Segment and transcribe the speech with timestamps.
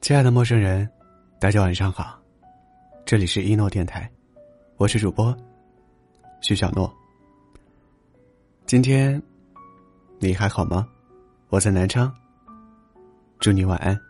[0.00, 0.88] 亲爱的陌生人，
[1.38, 2.18] 大家晚上好，
[3.04, 4.10] 这里是一诺电台，
[4.78, 5.36] 我是主播
[6.40, 6.90] 徐小诺。
[8.64, 9.22] 今天
[10.18, 10.88] 你还好吗？
[11.50, 12.10] 我在南昌，
[13.38, 13.94] 祝你晚安。《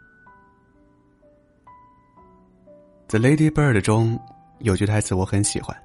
[3.09, 4.17] The Lady Bird》中
[4.61, 5.77] 有句台词我很喜欢，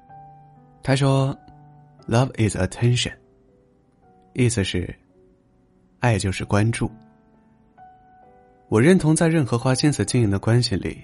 [0.80, 1.36] 他说
[2.06, 3.16] ：“Love is attention。”
[4.34, 4.94] 意思是，
[6.04, 6.90] 爱就是关注。
[8.68, 11.02] 我认同，在任何花心思经营的关系里，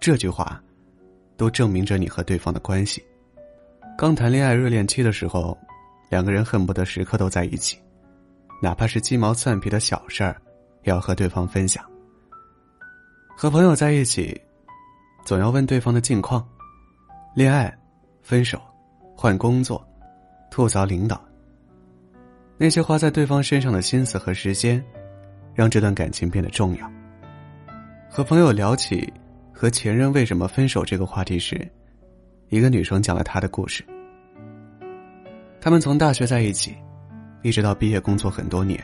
[0.00, 0.58] 这句话，
[1.36, 3.04] 都证明着你和对方的关系。
[3.98, 5.56] 刚谈恋爱热恋期的时候，
[6.08, 7.78] 两个人恨不得时刻都在一起，
[8.62, 10.40] 哪怕是鸡毛蒜皮的小事儿，
[10.84, 11.84] 也要和对方分享。
[13.36, 14.40] 和朋友在一起，
[15.22, 16.48] 总要问对方的近况，
[17.34, 17.76] 恋爱、
[18.22, 18.58] 分手、
[19.14, 19.86] 换工作、
[20.50, 21.27] 吐槽领导。
[22.60, 24.84] 那些花在对方身上的心思和时间，
[25.54, 26.90] 让这段感情变得重要。
[28.10, 29.12] 和朋友聊起
[29.52, 31.56] 和前任为什么分手这个话题时，
[32.48, 33.84] 一个女生讲了她的故事。
[35.60, 36.74] 他们从大学在一起，
[37.42, 38.82] 一直到毕业工作很多年。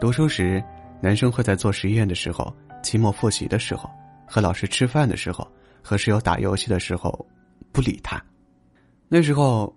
[0.00, 0.62] 读书时，
[0.98, 2.50] 男生会在做实验的时候、
[2.82, 3.90] 期末复习的时候、
[4.24, 5.46] 和老师吃饭的时候、
[5.82, 7.26] 和室友打游戏的时候，
[7.70, 8.18] 不理他。
[9.08, 9.76] 那时候，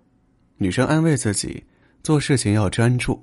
[0.56, 1.62] 女生安慰自己。
[2.02, 3.22] 做事情要专注，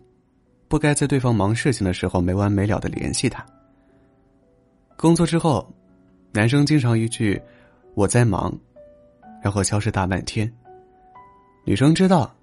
[0.69, 3.45] 不该在对方忙事情的时候没完没了的联系他。
[4.95, 5.69] 工作之后，
[6.31, 7.41] 男生经常一句
[7.93, 8.57] “我在忙”，
[9.43, 10.49] 然后消失大半天。
[11.65, 12.33] 女生知道，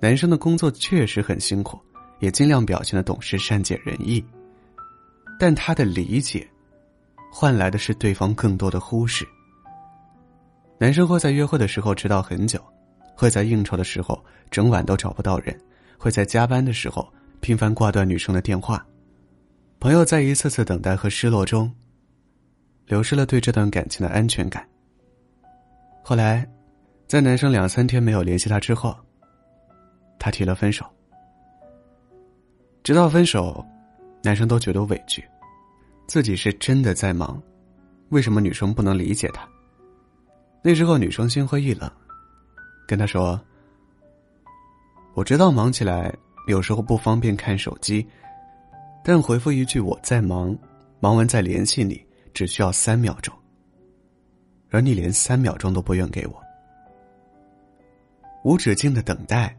[0.00, 1.78] 男生的工作确实很辛苦，
[2.18, 4.24] 也尽量表现的懂事、善解人意，
[5.38, 6.44] 但他的理解，
[7.32, 9.24] 换来的是对方更多的忽视。
[10.78, 12.60] 男生会在约会的时候迟到很久。
[13.22, 14.20] 会在应酬的时候
[14.50, 15.56] 整晚都找不到人，
[15.96, 18.84] 会在加班的时候频繁挂断女生的电话，
[19.78, 21.72] 朋友在一次次等待和失落中，
[22.84, 24.68] 流失了对这段感情的安全感。
[26.02, 26.44] 后来，
[27.06, 28.92] 在男生两三天没有联系他之后，
[30.18, 30.84] 他提了分手。
[32.82, 33.64] 直到分手，
[34.24, 35.24] 男生都觉得委屈，
[36.08, 37.40] 自己是真的在忙，
[38.08, 39.48] 为什么女生不能理解他？
[40.60, 41.88] 那时候女生心灰意冷。
[42.92, 43.40] 跟他说
[45.16, 46.14] ：“我知道忙起来
[46.46, 48.06] 有时候不方便看手机，
[49.02, 50.54] 但回复一句我在忙，
[51.00, 52.04] 忙完再联系你，
[52.34, 53.34] 只需要三秒钟。
[54.68, 56.38] 而你连三秒钟都不愿给我，
[58.44, 59.56] 无止境的等待，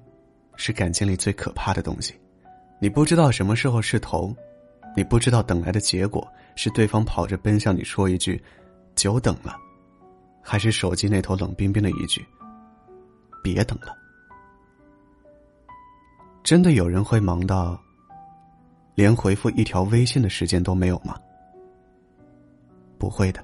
[0.55, 2.13] 是感情里最可怕的东西。
[2.77, 4.31] 你不知道什么时候是头，
[4.95, 8.39] 你不知道等来的结果是对方跑着奔向你说一句
[8.93, 9.57] ‘久等了’，
[10.39, 12.23] 还是手机那头冷冰冰的一句。”
[13.43, 13.95] 别等了，
[16.43, 17.77] 真的有人会忙到
[18.95, 21.15] 连回复一条微信的时间都没有吗？
[22.97, 23.43] 不会的，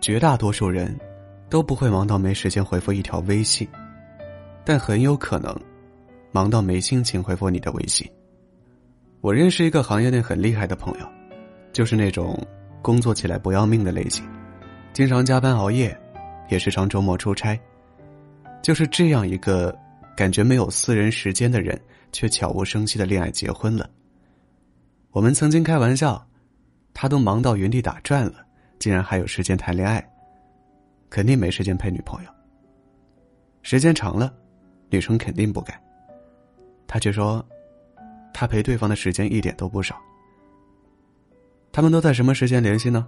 [0.00, 0.98] 绝大多数人
[1.50, 3.68] 都不会忙到没时间回复一条微信，
[4.64, 5.54] 但很有可能
[6.32, 8.10] 忙到没心情回复你的微信。
[9.20, 11.06] 我认识一个行业内很厉害的朋友，
[11.70, 12.38] 就是那种
[12.80, 14.24] 工作起来不要命的类型，
[14.94, 15.94] 经常加班熬夜，
[16.48, 17.60] 也时常周末出差。
[18.62, 19.76] 就是这样一个
[20.16, 21.80] 感觉没有私人时间的人，
[22.12, 23.88] 却悄无声息的恋爱结婚了。
[25.10, 26.24] 我们曾经开玩笑，
[26.92, 28.44] 他都忙到原地打转了，
[28.78, 30.06] 竟然还有时间谈恋爱，
[31.08, 32.30] 肯定没时间陪女朋友。
[33.62, 34.32] 时间长了，
[34.90, 35.80] 女生肯定不改。
[36.86, 37.44] 他却说，
[38.34, 39.96] 他陪对方的时间一点都不少。
[41.72, 43.06] 他们都在什么时间联系呢？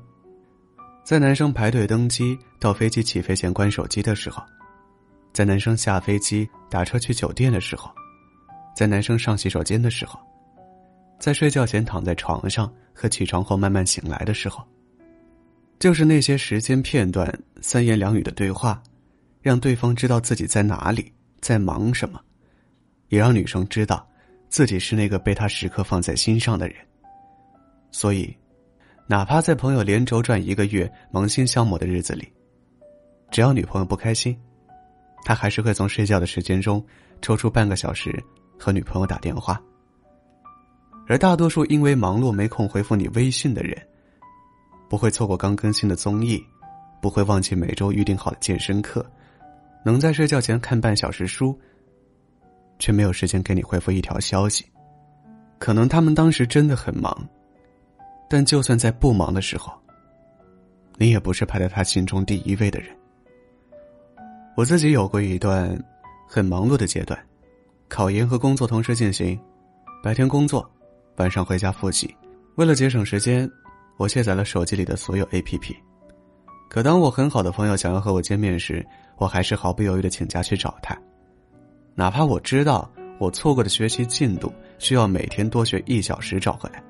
[1.04, 4.42] 在男生排队登机到飞机起飞前关手机的时候。
[5.32, 7.90] 在男生下飞机打车去酒店的时候，
[8.74, 10.18] 在男生上洗手间的时候，
[11.18, 14.64] 在睡觉前躺在床上和起床后慢慢醒来的时候，
[15.78, 18.82] 就是那些时间片段、三言两语的对话，
[19.40, 22.20] 让对方知道自己在哪里，在忙什么，
[23.08, 24.06] 也让女生知道，
[24.48, 26.76] 自己是那个被他时刻放在心上的人。
[27.92, 28.36] 所以，
[29.06, 32.28] 哪怕在朋友连轴转一个月、忙心消磨的日子里，
[33.30, 34.36] 只要女朋友不开心。
[35.24, 36.84] 他还是会从睡觉的时间中
[37.20, 38.22] 抽出半个小时
[38.58, 39.60] 和女朋友打电话，
[41.06, 43.76] 而大多数因为忙碌没空回复你微信的人，
[44.88, 46.42] 不会错过刚更新的综艺，
[47.00, 49.04] 不会忘记每周预定好的健身课，
[49.84, 51.58] 能在睡觉前看半小时书，
[52.78, 54.64] 却没有时间给你回复一条消息。
[55.58, 57.28] 可能他们当时真的很忙，
[58.28, 59.72] 但就算在不忙的时候，
[60.96, 62.96] 你也不是排在他心中第一位的人。
[64.60, 65.74] 我自己有过一段
[66.28, 67.18] 很忙碌的阶段，
[67.88, 69.40] 考研和工作同时进行，
[70.02, 70.70] 白天工作，
[71.16, 72.14] 晚上回家复习。
[72.56, 73.50] 为了节省时间，
[73.96, 75.74] 我卸载了手机里的所有 APP。
[76.68, 78.86] 可当我很好的朋友想要和我见面时，
[79.16, 80.94] 我还是毫不犹豫的请假去找他，
[81.94, 82.86] 哪怕我知道
[83.18, 86.84] 我错过的学习进度需要每天多学一小时找回来，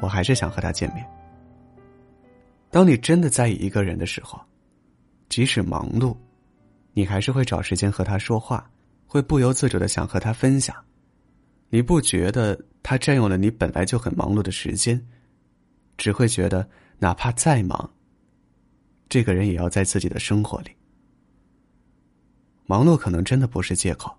[0.00, 1.04] 我还是想和他见面。
[2.70, 4.40] 当你真的在意一个人的时候，
[5.28, 6.16] 即使忙碌，
[6.96, 8.70] 你还是会找时间和他说话，
[9.06, 10.74] 会不由自主的想和他分享。
[11.68, 15.06] 你不觉得他占用了你本来就很忙碌的时间，
[15.98, 16.66] 只会觉得
[16.98, 17.90] 哪怕再忙，
[19.10, 20.70] 这个人也要在自己的生活里。
[22.64, 24.16] 忙碌可能真的不是借口，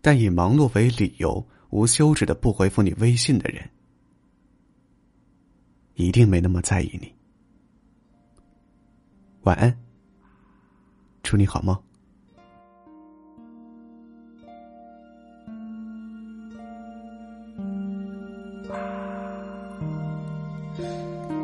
[0.00, 3.68] 但以忙碌为理由无休止的不回复你微信的人，
[5.92, 7.14] 一定没那么在意你。
[9.42, 9.78] 晚安，
[11.26, 11.76] 祝你好梦。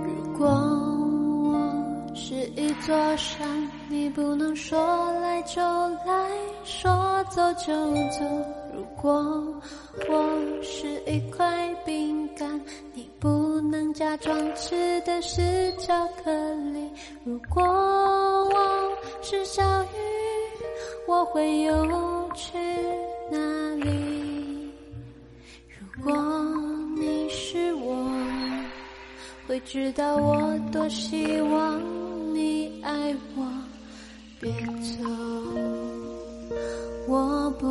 [0.07, 4.79] 如果我是一座山，你不能说
[5.21, 6.31] 来就来，
[6.63, 7.75] 说走就
[8.13, 8.25] 走。
[8.73, 9.13] 如果
[10.09, 12.61] 我是一块饼干，
[12.95, 13.42] 你不
[13.93, 16.31] 假装吃的是巧克
[16.73, 16.91] 力。
[17.25, 19.87] 如果我是小鱼，
[21.07, 22.59] 我会游去
[23.31, 23.39] 哪
[23.77, 24.71] 里？
[25.79, 26.17] 如果
[26.97, 28.11] 你是我。
[29.47, 31.79] 会知道我多希望
[32.35, 33.47] 你爱我，
[34.41, 34.51] 别
[34.81, 35.05] 走。
[37.07, 37.67] 我不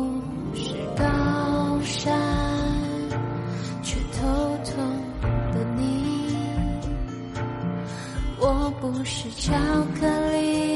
[8.82, 9.54] 不是巧
[9.94, 10.71] 克力，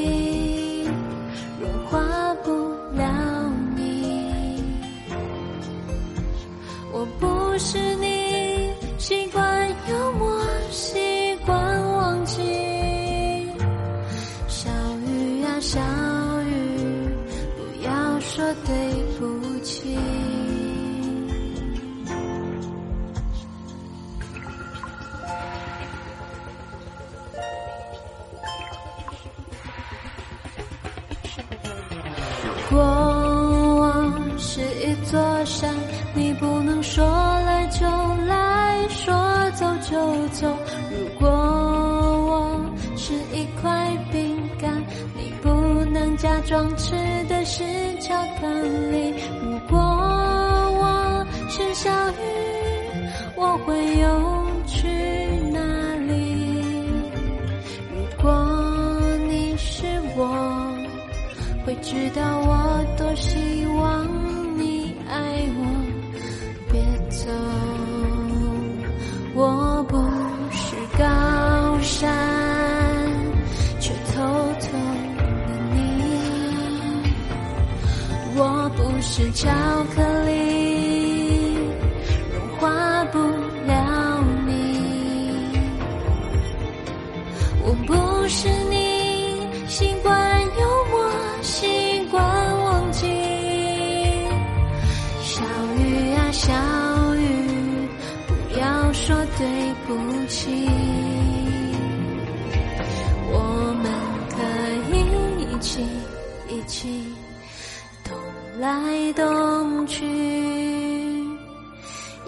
[46.17, 46.95] 假装吃
[47.29, 47.63] 的是
[48.01, 48.47] 巧克
[48.91, 49.13] 力。
[49.43, 52.15] 如果我是小鱼，
[53.35, 54.87] 我会游去
[55.51, 55.59] 哪
[56.07, 56.89] 里？
[57.93, 58.33] 如果
[59.29, 59.85] 你是
[60.15, 60.73] 我。
[61.63, 62.56] 会知道我
[78.97, 79.47] 不是巧
[79.93, 81.53] 克力
[82.33, 83.19] 融化不
[83.67, 85.51] 了你，
[87.61, 91.11] 我不是你习惯幽默，
[91.43, 92.19] 习惯
[92.63, 93.05] 忘记。
[95.21, 95.43] 小
[95.77, 97.87] 雨啊小雨，
[98.25, 99.45] 不要说对
[99.85, 100.67] 不起，
[103.31, 103.85] 我们
[104.31, 104.41] 可
[104.91, 105.85] 以一起
[106.49, 107.03] 一起。
[108.59, 110.03] 来动去，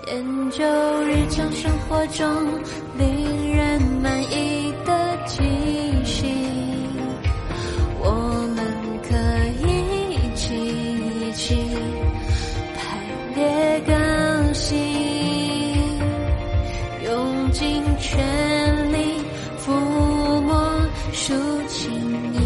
[0.05, 0.63] 研究
[1.03, 2.23] 日常生活中
[2.99, 5.41] 令人满意的记
[6.05, 6.27] 息。
[8.01, 8.11] 我
[8.55, 8.63] 们
[9.01, 9.09] 可
[9.65, 9.67] 以
[10.13, 10.53] 一起
[11.19, 11.55] 一起
[12.75, 12.79] 排
[13.35, 14.77] 列更新。
[17.05, 18.97] 用尽全力
[19.57, 19.71] 抚
[20.41, 20.53] 摸
[21.11, 21.33] 抒
[21.67, 21.89] 情
[22.35, 22.37] 以